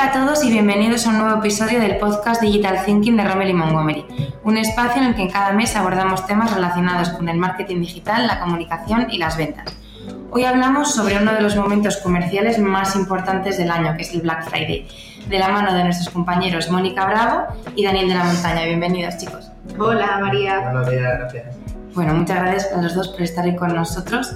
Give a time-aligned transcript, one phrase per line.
[0.00, 3.50] Hola a todos y bienvenidos a un nuevo episodio del podcast Digital Thinking de Rommel
[3.50, 4.06] y Montgomery,
[4.44, 8.40] un espacio en el que cada mes abordamos temas relacionados con el marketing digital, la
[8.40, 9.76] comunicación y las ventas.
[10.30, 14.22] Hoy hablamos sobre uno de los momentos comerciales más importantes del año, que es el
[14.22, 14.88] Black Friday,
[15.28, 18.64] de la mano de nuestros compañeros Mónica Bravo y Daniel de la Montaña.
[18.64, 19.50] Bienvenidos, chicos.
[19.78, 20.60] Hola, María.
[20.60, 21.56] Buenos días, gracias.
[21.94, 24.34] Bueno, muchas gracias a los dos por estar hoy con nosotros.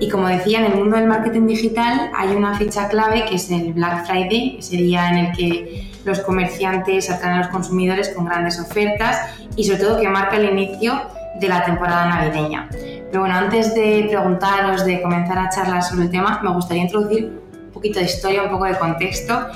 [0.00, 3.50] Y como decía, en el mundo del marketing digital hay una fecha clave que es
[3.50, 8.24] el Black Friday, ese día en el que los comerciantes atraen a los consumidores con
[8.26, 9.20] grandes ofertas
[9.56, 11.00] y sobre todo que marca el inicio
[11.40, 12.68] de la temporada navideña.
[12.70, 17.40] Pero bueno, antes de preguntaros, de comenzar a charlar sobre el tema, me gustaría introducir
[17.66, 19.46] un poquito de historia, un poco de contexto.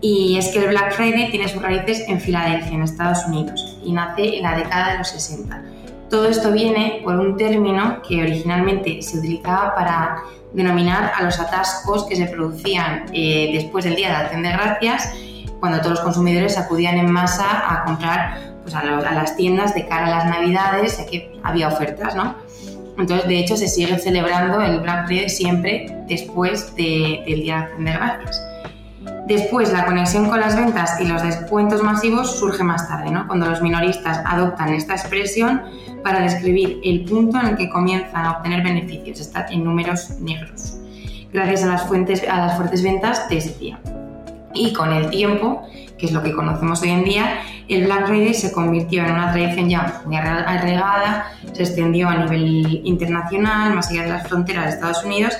[0.00, 3.92] Y es que el Black Friday tiene sus raíces en Filadelfia, en Estados Unidos, y
[3.92, 5.62] nace en la década de los 60.
[6.10, 12.06] Todo esto viene por un término que originalmente se utilizaba para denominar a los atascos
[12.06, 15.12] que se producían eh, después del Día de Acción de Gracias,
[15.60, 20.06] cuando todos los consumidores acudían en masa a comprar pues, a, las tiendas de cara
[20.06, 22.36] a las Navidades, ya que había ofertas, ¿no?
[22.96, 27.84] Entonces, de hecho, se sigue celebrando el Black Friday siempre después del Día de Acción
[27.84, 28.42] de Gracias.
[29.28, 33.26] Después, la conexión con las ventas y los descuentos masivos surge más tarde, ¿no?
[33.26, 35.64] cuando los minoristas adoptan esta expresión
[36.02, 40.78] para describir el punto en el que comienzan a obtener beneficios, estar en números negros,
[41.30, 43.78] gracias a las, fuentes, a las fuertes ventas de ese día.
[44.54, 45.62] Y con el tiempo,
[45.98, 49.30] que es lo que conocemos hoy en día, el Black Friday se convirtió en una
[49.32, 54.70] tradición ya muy arraigada, se extendió a nivel internacional, más allá de las fronteras de
[54.70, 55.34] Estados Unidos,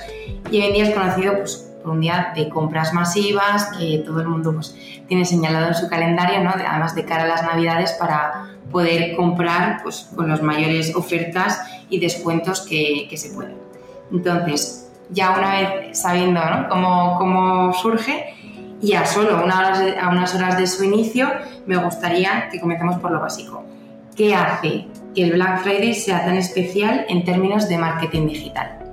[0.51, 4.27] y hoy en día es conocido pues, un día de compras masivas que todo el
[4.27, 4.75] mundo pues,
[5.07, 6.51] tiene señalado en su calendario, ¿no?
[6.51, 11.99] además de cara a las navidades para poder comprar pues, con las mayores ofertas y
[11.99, 13.57] descuentos que, que se pueden.
[14.11, 18.35] Entonces, ya una vez sabiendo cómo, cómo, surge
[18.81, 21.29] y a solo a unas horas de su inicio,
[21.65, 23.63] me gustaría que comencemos por lo básico.
[24.15, 28.88] ¿Qué hace que el Black Friday sea tan especial en términos de marketing digital?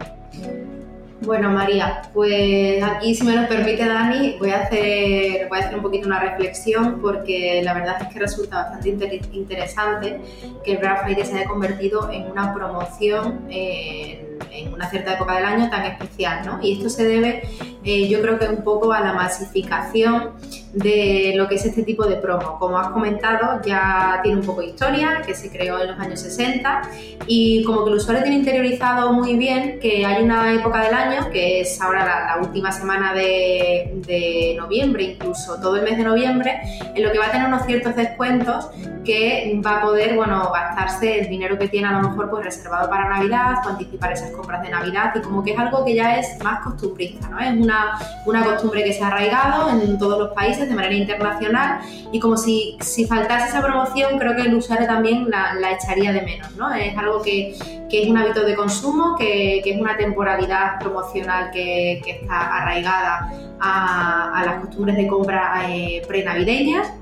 [1.27, 5.75] Bueno, María, pues aquí, si me lo permite Dani, voy a hacer, voy a hacer
[5.75, 10.21] un poquito una reflexión porque la verdad es que resulta bastante interesante
[10.65, 15.35] que el Black Friday se haya convertido en una promoción en, en, una cierta época
[15.35, 16.61] del año tan especial, ¿no?
[16.63, 17.43] Y esto se debe,
[17.83, 20.31] eh, yo creo que un poco a la masificación
[20.77, 22.59] de lo que es este tipo de promo.
[22.59, 26.21] Como has comentado, ya tiene un poco de historia, que se creó en los años
[26.21, 26.83] 60
[27.27, 31.31] y como que el usuario tiene interiorizado muy bien que hay una época del año,
[31.31, 36.61] que es ahora la, última semana de, de, noviembre, incluso todo el mes de noviembre,
[36.95, 38.69] en lo que va a tener unos ciertos descuentos
[39.07, 42.91] que va a poder, bueno, gastarse el dinero que tiene a lo mejor pues reservado
[42.91, 46.19] para Navidad o anticipar esas compras de Navidad y como que es algo que ya
[46.19, 47.39] es más costumbrista, ¿no?
[47.39, 51.81] Es una, una costumbre que se ha arraigado en todos los países de manera internacional
[52.13, 56.13] y como si, si faltase esa promoción creo que el usuario también la, la echaría
[56.13, 56.73] de menos, ¿no?
[56.75, 57.55] Es algo que,
[57.91, 62.63] que, es un hábito de consumo, que, que es una temporalidad promocional que, que está
[62.63, 66.93] arraigada a, a, las costumbres de compra eh, prenavideñas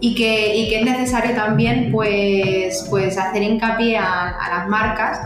[0.00, 5.20] y que, y que, es necesario también pues, pues hacer hincapié a, a las marcas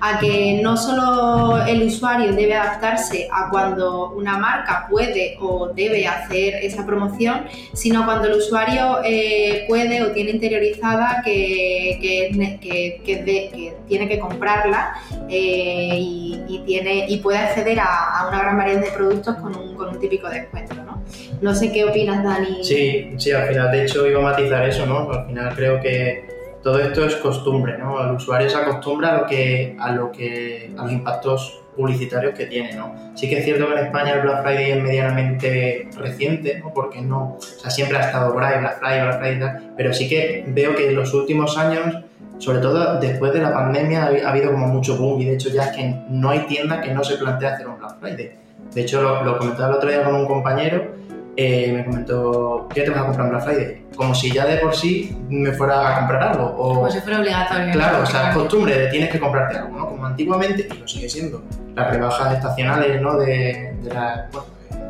[0.00, 6.06] a que no solo el usuario debe adaptarse a cuando una marca puede o debe
[6.06, 14.08] hacer esa promoción, sino cuando el usuario eh, puede o tiene interiorizada que, que, tiene
[14.08, 14.94] que comprarla
[15.28, 19.88] eh, y, tiene, y puede acceder a, una gran variedad de productos con un, con
[19.88, 20.74] un típico descuento.
[20.74, 21.02] ¿no?
[21.40, 22.64] no sé qué opinas, Dani.
[22.64, 25.10] Sí, sí, al final, de hecho, iba a matizar eso, ¿no?
[25.10, 26.35] Al final creo que
[26.66, 28.04] todo esto es costumbre, ¿no?
[28.04, 32.46] El usuario se acostumbra a lo que, a lo que, a los impactos publicitarios que
[32.46, 32.92] tiene, ¿no?
[33.14, 36.74] Sí que es cierto que en España el Black Friday es medianamente reciente, ¿no?
[36.74, 40.44] Porque no, o sea, siempre ha estado Black Friday, Black Friday, tal, pero sí que
[40.48, 42.02] veo que en los últimos años,
[42.38, 45.66] sobre todo después de la pandemia, ha habido como mucho boom y de hecho ya
[45.66, 48.32] es que no hay tienda que no se plantea hacer un Black Friday.
[48.74, 50.96] De hecho, lo, lo comentaba el otro día con un compañero
[51.36, 53.86] eh, me comentó, ¿qué te vas a comprar en Black Friday?
[53.94, 56.46] Como si ya de por sí me fuera a comprar algo.
[56.56, 57.72] O, Como si fuera obligatorio.
[57.72, 59.86] Claro, o sea, es costumbre de tienes que comprarte algo, ¿no?
[59.88, 61.42] Como antiguamente, y lo sigue siendo,
[61.74, 63.18] las rebajas estacionales, ¿no?
[63.18, 64.28] De, de las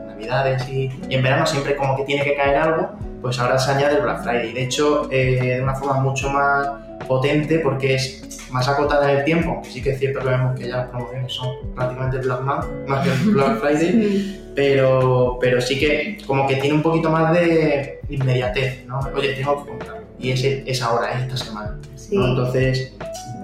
[0.07, 2.91] navidades y, y, en verano siempre como que tiene que caer algo,
[3.21, 4.53] pues ahora se añade el Black Friday.
[4.53, 9.25] De hecho, eh, de una forma mucho más potente porque es más acotada en el
[9.25, 12.67] tiempo, sí que es cierto que vemos que ya las promociones son prácticamente Black más
[13.05, 18.87] que Black Friday, pero, pero sí que como que tiene un poquito más de inmediatez,
[18.87, 19.01] ¿no?
[19.15, 21.79] Oye, tengo que comprarlo y es, es ahora, es esta semana.
[21.95, 22.17] Sí.
[22.17, 22.29] ¿no?
[22.29, 22.95] Entonces,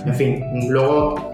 [0.07, 1.33] en fin, luego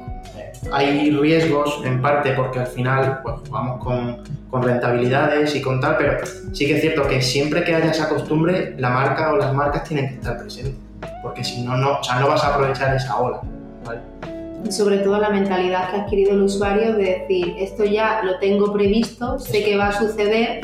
[0.73, 5.97] hay riesgos en parte porque al final pues, vamos con, con, rentabilidades y con tal,
[5.97, 6.19] pero
[6.53, 9.85] sí que es cierto que siempre que haya esa costumbre, la marca o las marcas
[9.85, 10.75] tienen que estar presentes,
[11.23, 13.41] porque si no, no, o sea, no vas a aprovechar esa ola.
[14.65, 18.39] Y sobre todo la mentalidad que ha adquirido el usuario de decir, esto ya lo
[18.39, 20.61] tengo previsto, sé que va a suceder,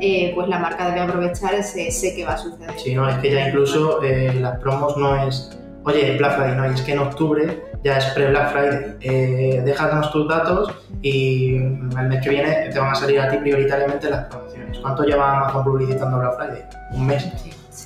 [0.00, 2.72] eh, pues la marca debe aprovechar ese sé que va a suceder.
[2.78, 6.64] Sí, no, es que ya incluso eh, las promos no es, oye, Black Friday, no,
[6.64, 10.70] es que en octubre ya es pre-Black Friday, eh, déjanos tus datos
[11.02, 14.78] y el mes que viene te van a salir a ti prioritariamente las promociones.
[14.78, 16.62] ¿Cuánto lleva Amazon publicitando Black Friday?
[16.92, 17.30] Un mes.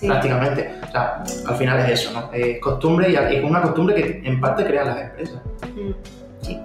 [0.06, 0.74] Prácticamente.
[0.86, 2.32] O sea, al final es eso, ¿no?
[2.32, 5.40] Es costumbre y es una costumbre que en parte crean las empresas.
[5.62, 5.92] Mm.
[6.42, 6.58] Sí.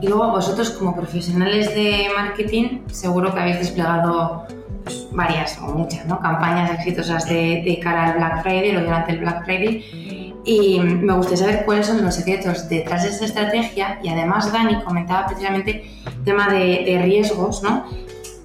[0.00, 4.46] Y luego vosotros como profesionales de marketing seguro que habéis desplegado
[4.82, 6.18] pues, varias o muchas ¿no?
[6.18, 11.12] campañas exitosas de, de cara al Black Friday o durante el Black Friday y me
[11.14, 15.84] gustaría saber cuáles son los secretos detrás de esta estrategia y además Dani comentaba precisamente
[16.04, 17.86] el tema de, riesgos, ¿no?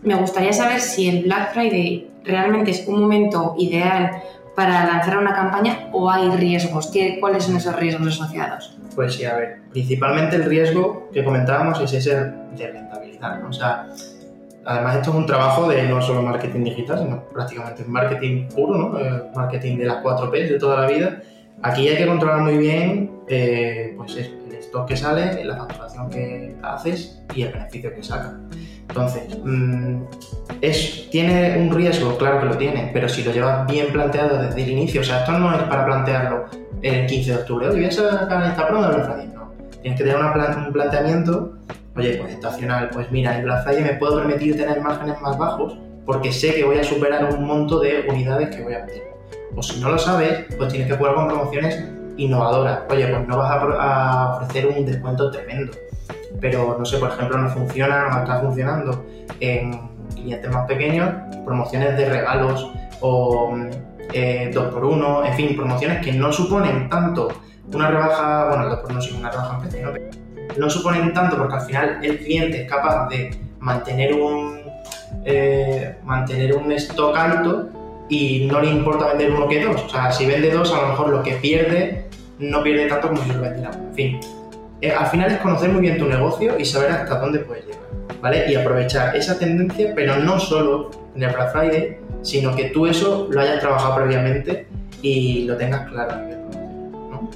[0.04, 4.22] Me gustaría saber si el Black Friday realmente es un momento ideal
[4.56, 6.88] para lanzar una campaña o hay riesgos.
[6.88, 8.78] ¿Qué, ¿Cuáles son esos riesgos asociados?
[8.96, 13.50] Pues sí, a ver, principalmente el riesgo que comentábamos es ese de rentabilidad, ¿no?
[13.50, 13.88] O sea,
[14.66, 19.00] además esto es un trabajo de no solo marketing digital, sino prácticamente marketing puro, ¿no?
[19.00, 21.22] Eh, marketing de las 4 P de toda la vida
[21.64, 26.56] Aquí hay que controlar muy bien eh, pues el stock que sale, la facturación que
[26.62, 28.34] haces y el beneficio que sacas.
[28.88, 30.04] Entonces, mm,
[30.62, 32.18] es, ¿tiene un riesgo?
[32.18, 35.19] Claro que lo tiene, pero si lo llevas bien planteado desde el inicio, o sea,
[35.19, 36.45] esto no es para plantearlo
[36.81, 39.51] el 15 de octubre, oye, voy a sacar esta prueba de Black Friday, no.
[39.81, 41.54] Tienes que tener un planteamiento,
[41.95, 45.78] oye, pues estacional, pues mira, en Black Friday me puedo permitir tener márgenes más bajos
[46.06, 49.07] porque sé que voy a superar un monto de unidades que voy a meter
[49.57, 51.83] o si no lo sabes, pues tienes que jugar con promociones
[52.16, 52.81] innovadoras.
[52.90, 55.74] Oye, pues no vas a, ofrecer un descuento tremendo,
[56.39, 59.06] pero no sé, por ejemplo, no funciona, no está funcionando
[59.39, 61.10] en clientes más pequeños,
[61.45, 63.56] promociones de regalos o
[64.13, 67.30] eh, 2x1, en fin, promociones que no suponen tanto
[67.74, 69.94] una rebaja, bueno, el 2x1 sí una rebaja en precio,
[70.57, 74.62] no suponen tanto porque al final el cliente es capaz de mantener un,
[75.25, 77.69] eh, mantener un stock alto
[78.10, 79.83] y no le importa vender uno que dos.
[79.83, 82.06] O sea, si vende dos, a lo mejor lo que pierde
[82.40, 83.72] no pierde tanto como si lo vendiera.
[83.72, 84.19] En fin,
[84.82, 87.82] eh, al final es conocer muy bien tu negocio y saber hasta dónde puedes llegar,
[88.22, 88.52] ¿vale?
[88.52, 93.28] Y aprovechar esa tendencia, pero no solo en el Black Friday, sino que tú eso
[93.32, 94.68] lo hayas trabajado previamente
[95.02, 96.18] y lo tengas claro
[97.10, 97.30] ¿no?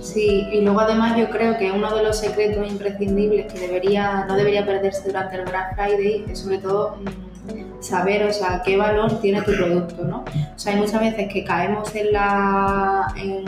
[0.00, 4.36] Sí, y luego además yo creo que uno de los secretos imprescindibles que debería, no
[4.36, 9.18] debería perderse durante el Black Friday es sobre todo mm, saber, o sea, qué valor
[9.20, 10.18] tiene tu producto, ¿no?
[10.18, 13.44] O sea, hay muchas veces que caemos en la, en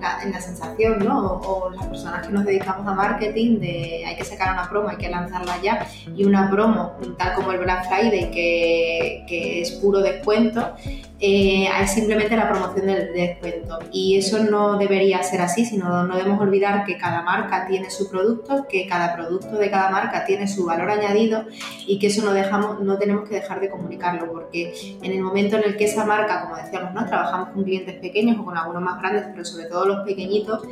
[0.00, 1.40] la, sensación, ¿no?
[1.44, 4.96] O, las personas que nos dedicamos a marketing de hay que sacar una promo, hay
[4.96, 10.00] que lanzarla ya, y una promo, tal como el Black Friday, que, que es puro
[10.00, 10.74] descuento,
[11.20, 13.80] eh, hay simplemente la promoción del descuento.
[13.90, 18.08] Y eso no debería ser así, sino no debemos olvidar que cada marca tiene su
[18.08, 21.44] producto, que cada producto de cada marca tiene su valor añadido
[21.86, 24.72] y que eso no, dejamos, no tenemos que dejar de comunicarlo, porque
[25.02, 27.04] en el momento en el que esa marca, como decíamos, ¿no?
[27.06, 30.62] trabajamos con clientes pequeños o con algunos más grandes, pero sobre todo los pequeñitos,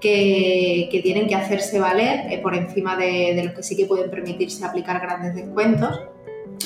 [0.00, 3.86] que, que tienen que hacerse valer eh, por encima de, de los que sí que
[3.86, 6.00] pueden permitirse aplicar grandes descuentos,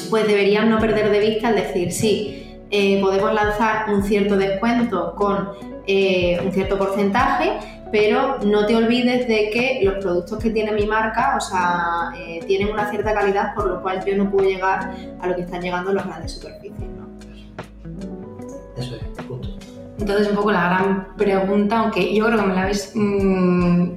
[0.09, 5.15] pues deberían no perder de vista el decir, sí, eh, podemos lanzar un cierto descuento
[5.15, 5.51] con
[5.87, 7.59] eh, un cierto porcentaje,
[7.93, 12.41] pero no te olvides de que los productos que tiene mi marca, o sea, eh,
[12.47, 15.63] tienen una cierta calidad, por lo cual yo no puedo llegar a lo que están
[15.63, 16.89] llegando los grandes superficies.
[16.91, 17.07] ¿no?
[18.77, 19.49] Eso es, punto.
[19.99, 23.91] Entonces, un poco la gran pregunta, aunque yo creo que me la habéis, mm,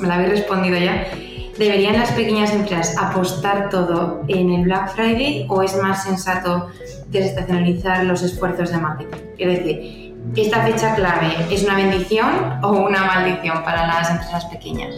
[0.00, 1.06] me la habéis respondido ya,
[1.58, 6.68] ¿deberían las pequeñas empresas apostar todo en el Black Friday o es más sensato
[7.10, 9.18] desestacionalizar los esfuerzos de marketing.
[9.38, 14.94] Es decir, ¿esta fecha clave es una bendición o una maldición para las empresas pequeñas?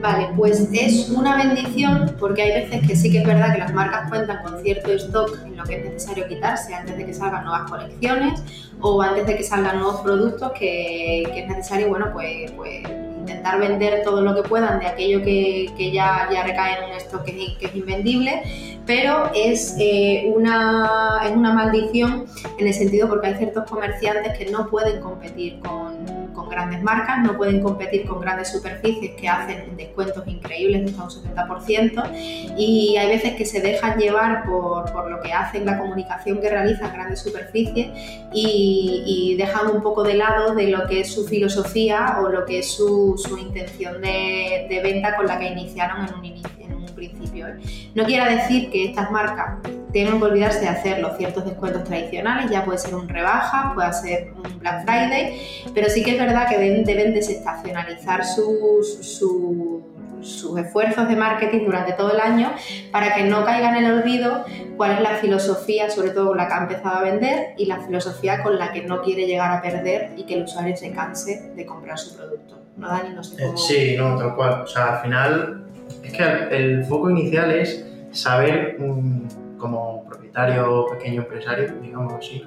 [0.00, 3.72] Vale, pues es una bendición porque hay veces que sí que es verdad que las
[3.72, 7.44] marcas cuentan con cierto stock en lo que es necesario quitarse antes de que salgan
[7.44, 8.42] nuevas colecciones
[8.80, 12.82] o antes de que salgan nuevos productos que, es necesario, bueno, pues, pues
[13.22, 16.96] intentar vender todo lo que puedan de aquello que, que ya, ya recae en un
[16.96, 18.42] stock que, es invendible
[18.84, 22.26] pero es, eh, una, es una maldición
[22.58, 27.18] en el sentido porque hay ciertos comerciantes que no pueden competir con, con, grandes marcas,
[27.22, 32.10] no pueden competir con grandes superficies que hacen descuentos increíbles de hasta un 70%
[32.56, 36.48] y hay veces que se dejan llevar por, por lo que hacen la comunicación que
[36.48, 37.88] realizan grandes superficies
[38.32, 42.44] y, y, dejan un poco de lado de lo que es su filosofía o lo
[42.44, 46.86] que es su, su intención de, venta con la que iniciaron en un, en un
[46.94, 47.48] principio.
[47.48, 47.60] ¿eh?
[47.94, 49.58] No quiere decir que estas marcas
[49.92, 53.92] tienen que olvidarse de hacer los ciertos descuentos tradicionales, ya puede ser un rebaja, puede
[53.92, 55.40] ser un Black Friday,
[55.74, 59.82] pero sí que es verdad que deben, deben desestacionalizar sus, sus,
[60.22, 62.52] sus esfuerzos de marketing durante todo el año
[62.90, 64.44] para que no caiga en el olvido
[64.76, 67.80] cuál es la filosofía, sobre todo con la que ha empezado a vender, y la
[67.80, 71.50] filosofía con la que no quiere llegar a perder y que el usuario se canse
[71.54, 72.58] de comprar su producto.
[72.76, 73.14] ¿No, Dani?
[73.14, 73.58] No sé cómo...
[73.58, 74.62] Sí, no, tal cual.
[74.62, 75.64] O sea, al final
[76.02, 78.76] es que el, el foco inicial es saber...
[78.80, 79.28] Um,
[79.62, 82.44] como propietario, pequeño empresario, digamos así,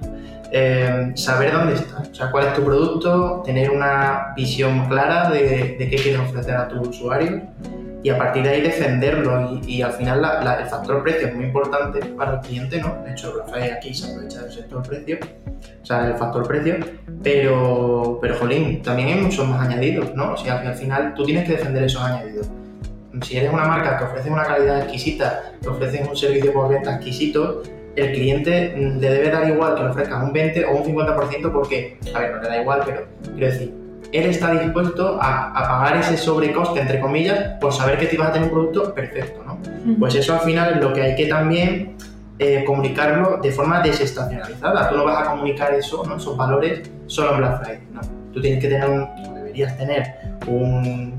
[0.51, 5.77] eh, saber dónde estás, o sea, cuál es tu producto, tener una visión clara de,
[5.79, 7.41] de qué quieres ofrecer a tus usuarios
[8.03, 11.29] y a partir de ahí defenderlo y, y al final la, la, el factor precio
[11.29, 13.01] es muy importante para el cliente, ¿no?
[13.03, 15.17] De hecho, Rafael aquí se aprovecha del sector precio,
[15.81, 16.75] o sea, el factor precio,
[17.24, 20.34] pero, pero jolín, también hay muchos más añadidos, ¿no?
[20.34, 22.48] O sea, al final tú tienes que defender esos añadidos
[23.22, 26.95] si eres una marca que ofrece una calidad exquisita, que ofreces un servicio por venta
[26.95, 27.63] exquisito,
[27.95, 31.98] el cliente le debe dar igual que le ofrezcas un 20 o un 50% porque,
[32.13, 33.05] a ver, no le da igual, pero
[33.36, 33.74] quiero decir,
[34.12, 38.29] él está dispuesto a, a, pagar ese sobrecoste, entre comillas, por saber que te vas
[38.29, 39.60] a tener un producto perfecto, ¿no?
[40.00, 41.95] Pues eso al final es lo que hay que también
[42.39, 44.89] eh, comunicarlo de forma desestacionalizada.
[44.89, 46.17] Tú no vas a comunicar eso, ¿no?
[46.17, 48.01] esos valores solo en Black Friday, ¿no?
[48.34, 50.15] Tú tienes que tener un, deberías tener
[50.48, 51.13] un,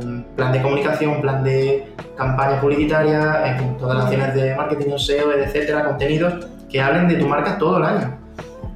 [0.00, 4.96] un plan de comunicación, un plan de campaña publicitaria, en todas las acciones de marketing,
[4.96, 8.18] SEO, etcétera, contenidos que hablen de tu marca todo el año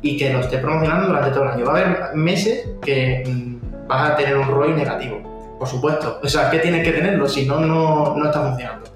[0.03, 1.65] y que lo estés promocionando durante todo el año.
[1.65, 6.21] Va a haber meses que mmm, vas a tener un ROI negativo, por supuesto.
[6.23, 8.87] O sea, que tienes que tenerlo, si no, no está funcionando.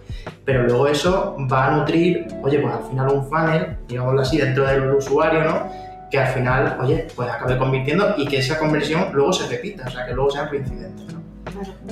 [0.45, 4.67] Pero luego eso va a nutrir, oye, pues al final un funnel, digámoslo así, dentro
[4.67, 5.71] del usuario, ¿no?
[6.11, 9.91] Que al final, oye, pues acabe convirtiendo y que esa conversión luego se repita, o
[9.91, 11.20] sea, que luego sean reincidentes, ¿no?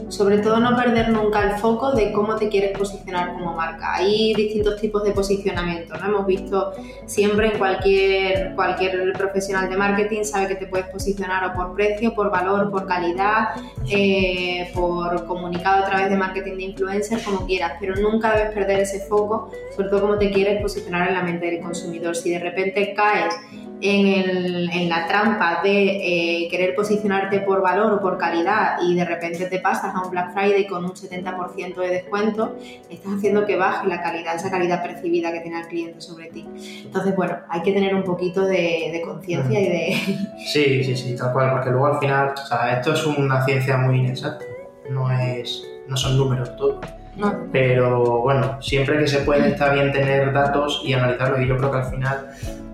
[0.08, 3.94] Sobre todo no perder nunca el foco de cómo te quieres posicionar como marca.
[3.94, 6.06] Hay distintos tipos de posicionamiento, ¿no?
[6.06, 6.72] Hemos visto
[7.06, 12.14] siempre en cualquier, cualquier profesional de marketing sabe que te puedes posicionar o por precio,
[12.14, 13.48] por valor, por calidad,
[13.90, 18.80] eh, por comunicado a través de marketing de influencer, como quieras, pero nunca debes perder
[18.80, 22.14] ese foco, sobre todo cómo te quieres posicionar en la mente del consumidor.
[22.16, 23.34] Si de repente caes
[23.80, 28.94] en, el, en la trampa de eh, querer posicionarte por valor o por calidad y
[28.94, 32.56] de repente te pasas a un Black Friday con un 70% de descuento,
[32.90, 36.46] estás haciendo que baje la calidad, esa calidad percibida que tiene el cliente sobre ti.
[36.84, 39.96] Entonces, bueno, hay que tener un poquito de, de conciencia y de...
[40.52, 43.76] Sí, sí, sí, tal cual, porque luego al final, o sea, esto es una ciencia
[43.76, 44.44] muy inexacta,
[44.90, 46.84] no, es, no son números todos.
[47.16, 47.34] No.
[47.50, 51.70] Pero bueno, siempre que se puede está bien tener datos y analizarlos y yo creo
[51.72, 52.28] que al final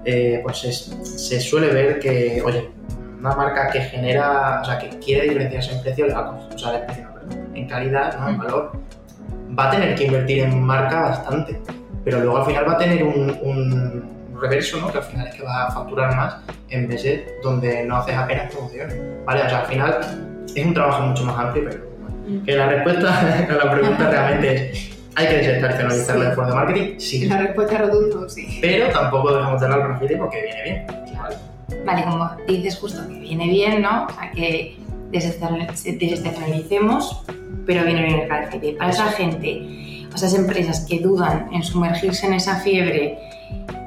[0.04, 2.70] eh, pues es, se suele ver que, oye,
[3.18, 6.58] una marca que genera, o sea, que quiere diferenciarse en precio, le va a, o
[6.58, 7.08] sea, en, precio,
[7.54, 8.28] en calidad, ¿no?
[8.28, 8.72] en valor,
[9.58, 11.58] va a tener que invertir en marca bastante,
[12.04, 14.92] pero luego al final va a tener un, un reverso, ¿no?
[14.92, 16.36] que al final es que va a facturar más
[16.68, 19.00] en veces donde no haces apenas promociones.
[19.24, 19.42] ¿vale?
[19.42, 20.00] O sea, al final
[20.54, 24.70] es un trabajo mucho más amplio, pero bueno, que la respuesta a la pregunta realmente
[24.72, 26.22] es ¿Hay que desestacionalizar sí.
[26.22, 26.98] el esfuerzo de marketing?
[26.98, 27.26] Sí.
[27.26, 28.58] La respuesta rotunda, sí.
[28.60, 30.86] Pero tampoco dejamos de hablar con porque viene bien.
[30.86, 31.34] Claro.
[31.84, 34.06] Vale, como dices justo que viene bien, ¿no?
[34.06, 34.76] O sea, que
[35.10, 37.22] desestacionalicemos,
[37.66, 38.76] pero viene bien el Friday.
[38.76, 43.18] Para esa gente, o esas empresas que dudan en sumergirse en esa fiebre,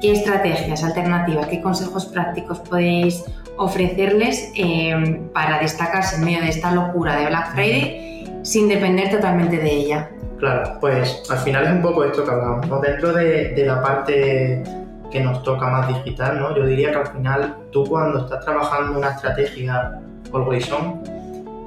[0.00, 3.22] ¿qué estrategias alternativas, qué consejos prácticos podéis
[3.56, 9.58] ofrecerles eh, para destacarse en medio de esta locura de Black Friday sin depender totalmente
[9.58, 10.08] de ella?
[10.38, 12.80] Claro, pues al final es un poco esto que hablamos, ¿no?
[12.80, 14.62] Dentro de, la parte
[15.10, 16.56] que nos toca más digital, ¿no?
[16.56, 19.98] Yo diría que al final tú cuando estás trabajando una estrategia
[20.32, 21.02] always on,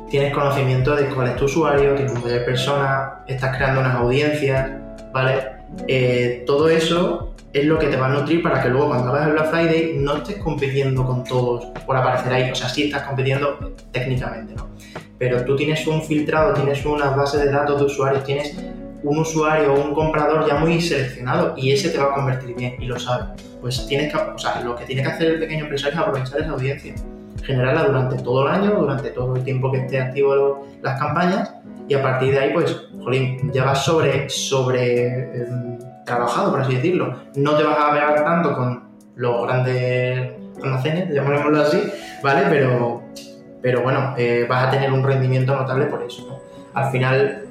[0.10, 4.72] tienes conocimiento de cuál es tu usuario, qué tipo de persona, estás creando unas audiencias,
[5.12, 5.48] ¿vale?
[5.88, 9.28] Eh, todo eso es lo que te va a nutrir para que luego cuando hagas
[9.28, 13.04] el Black Friday no estés compitiendo con todos por aparecer ahí, o sea, sí estás
[13.04, 14.70] compitiendo técnicamente, ¿no?
[15.22, 18.58] Pero tú tienes un filtrado, tienes una base de datos de usuarios, tienes
[19.04, 22.76] un usuario o un comprador ya muy seleccionado y ese te va a convertir bien
[22.80, 23.40] y lo sabes.
[23.62, 26.42] Pues tienes que, o sea, lo que tiene que hacer el pequeño empresario es aprovechar
[26.42, 26.96] esa audiencia,
[27.44, 31.54] generarla durante todo el año, durante todo el tiempo que esté activo las campañas
[31.88, 35.48] y a partir de ahí, pues, jolín, ya vas sobre, sobre eh,
[36.04, 37.16] trabajado, por así decirlo.
[37.36, 40.32] No te vas a pegar tanto con los grandes
[40.64, 41.80] almacenes, llamémoslo así,
[42.24, 42.48] ¿vale?
[42.50, 43.01] Pero
[43.62, 46.40] pero bueno, eh, vas a tener un rendimiento notable por eso, ¿no?
[46.74, 47.46] Al final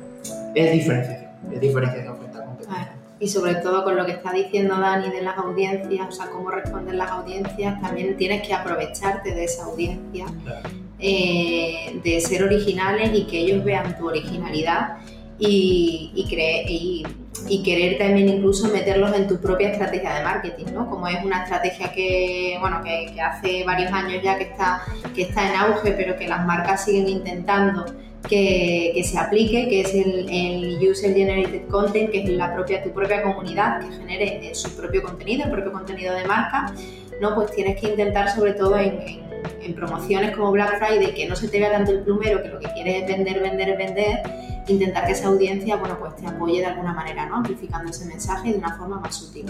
[0.55, 2.97] es diferenciación, es diferenciación frente a competencia.
[3.21, 6.51] Y sobre todo con lo que está diciendo Dani de las audiencias, o sea, cómo
[6.51, 10.69] responden las audiencias, también tienes que aprovecharte de esa audiencia, Claro.
[10.99, 14.97] eh, de ser originales y que ellos vean tu originalidad
[15.39, 17.03] y, y, cre- y-
[17.49, 20.89] y querer también incluso meterlos en tu propia estrategia de marketing, ¿no?
[20.89, 24.83] Como es una estrategia que, bueno, que, hace varios años ya que está,
[25.15, 27.85] que está en auge, pero que las marcas siguen intentando
[28.29, 32.91] que, se aplique, que es el, el User Generated Content, que es la propia, tu
[32.91, 36.73] propia comunidad que genere eh, su propio contenido, el propio contenido de marca,
[37.21, 37.35] ¿no?
[37.35, 41.59] Pues tienes que intentar sobre todo en promociones como Black Friday, que no se te
[41.59, 44.23] vea tanto el plumero, que lo que quieres es vender, vender, vender,
[44.69, 47.37] intentar que esa audiencia, bueno, pues te apoye de alguna manera, ¿no?
[47.37, 49.47] Amplificando ese mensaje de una forma más sutil.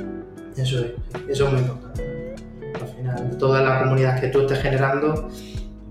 [0.57, 0.93] Eso es,
[1.29, 2.35] eso es muy importante.
[2.81, 5.29] Al final, toda la comunidad que tú estés generando,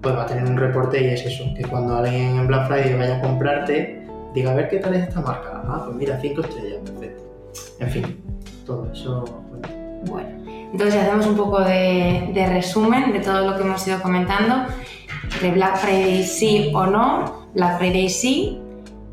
[0.01, 2.97] pues va a tener un reporte y es eso, que cuando alguien en Black Friday
[2.97, 5.63] vaya a comprarte, diga, a ver qué tal es esta marca.
[5.65, 7.23] Ah, pues mira, cinco estrellas, perfecto.
[7.79, 8.23] En fin,
[8.65, 9.67] todo eso, bueno,
[10.05, 10.29] Bueno,
[10.71, 14.65] entonces hacemos un poco de, de resumen de todo lo que hemos ido comentando.
[15.41, 18.59] De Black Friday sí o no, Black Friday sí,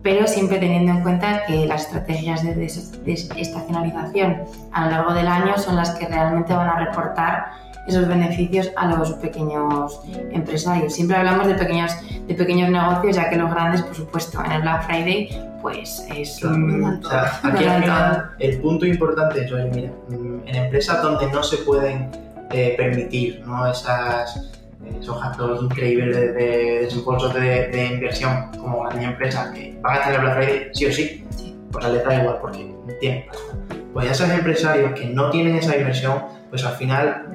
[0.06, 5.26] pero siempre teniendo en cuenta que las estrategias de des- desestacionalización a lo largo del
[5.26, 7.46] año son las que realmente van a reportar
[7.88, 10.94] esos beneficios a los pequeños empresarios.
[10.94, 11.90] Siempre hablamos de pequeños,
[12.24, 16.38] de pequeños negocios, ya que los grandes, por supuesto, en el Black Friday, pues es...
[16.40, 16.56] Claro.
[16.56, 20.54] mm, dan O sea, aquí al final el punto importante es, oye, mira, mm, en
[20.54, 22.12] empresas donde no se pueden
[22.50, 23.68] eh, permitir ¿no?
[23.68, 24.52] esas,
[25.00, 29.98] esos gastos increíbles de, de desembolsos de, de inversión como la niña empresa que van
[29.98, 31.24] a tener Black Friday sí o sí,
[31.72, 33.54] pues les da igual porque tienen pasta.
[33.92, 37.26] Pues esos empresarios que no tienen esa inversión, pues al final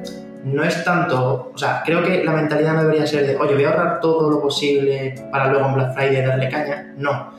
[0.44, 3.64] no es tanto, o sea, creo que la mentalidad no debería ser de, oye, voy
[3.64, 7.32] a ahorrar todo lo posible para luego en Black Friday darle caña, no,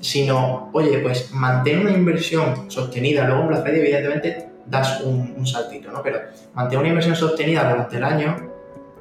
[0.00, 5.46] sino, oye, pues mantén una inversión sostenida, luego en Black Friday evidentemente das un, un
[5.46, 6.02] saltito, ¿no?
[6.02, 6.20] Pero
[6.54, 8.49] mantén una inversión sostenida durante el año,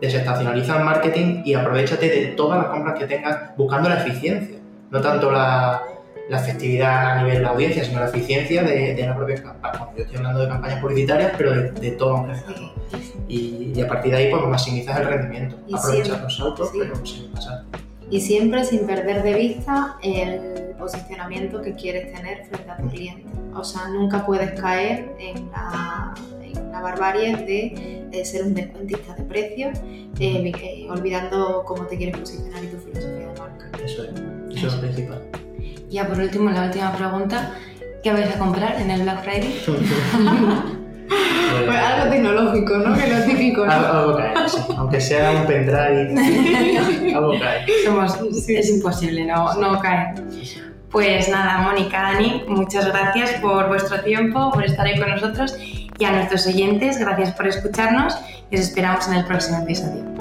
[0.01, 4.57] desestacionaliza el marketing y aprovechate de todas las compras que tengas buscando la eficiencia,
[4.91, 5.81] no tanto la,
[6.29, 9.79] la efectividad a nivel de la audiencia, sino la eficiencia de, de la propia campaña.
[9.79, 12.43] Bueno, yo estoy hablando de campañas publicitarias, pero de, de todo general.
[12.61, 12.99] ¿no?
[13.27, 16.77] Y, y a partir de ahí, pues maximizas el rendimiento, aprovechas los saltos, sí.
[16.81, 17.63] pero sin pasar.
[18.09, 23.25] Y siempre sin perder de vista el posicionamiento que quieres tener frente a tu cliente.
[23.53, 26.15] O sea, nunca puedes caer en la,
[26.55, 29.77] en la barbarie de, de ser un descuentista de precios,
[30.19, 33.69] eh, vi- eh, olvidando cómo te quieres posicionar y tu filosofía de marca.
[33.83, 34.09] Eso es,
[34.57, 35.21] eso es lo principal.
[35.89, 37.53] Ya por último, la última pregunta.
[38.03, 39.61] ¿Qué vais a comprar en el Black Friday?
[41.65, 42.95] Pues algo tecnológico, ¿no?
[42.95, 43.93] Que lo típico, Algo, ¿no?
[43.99, 44.57] algo cae, sí.
[44.77, 47.65] aunque sea un pendrive, algo cae.
[47.83, 50.13] Somos, es imposible, no, no cae.
[50.91, 55.55] Pues nada, Mónica, Dani, muchas gracias por vuestro tiempo, por estar ahí con nosotros
[55.99, 58.15] y a nuestros oyentes, gracias por escucharnos
[58.49, 60.18] y os esperamos en el próximo episodio.